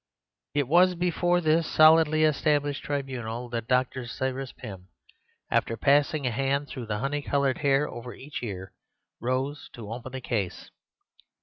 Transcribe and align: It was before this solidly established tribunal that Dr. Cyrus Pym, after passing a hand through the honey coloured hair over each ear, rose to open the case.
It 0.55 0.67
was 0.67 0.95
before 0.95 1.41
this 1.41 1.67
solidly 1.67 2.23
established 2.23 2.81
tribunal 2.83 3.49
that 3.49 3.67
Dr. 3.67 4.07
Cyrus 4.07 4.51
Pym, 4.51 4.87
after 5.51 5.77
passing 5.77 6.25
a 6.25 6.31
hand 6.31 6.67
through 6.69 6.87
the 6.87 6.97
honey 6.97 7.21
coloured 7.21 7.59
hair 7.59 7.87
over 7.87 8.15
each 8.15 8.41
ear, 8.41 8.73
rose 9.19 9.69
to 9.73 9.93
open 9.93 10.11
the 10.11 10.19
case. 10.19 10.71